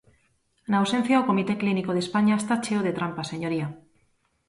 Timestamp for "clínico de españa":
1.61-2.35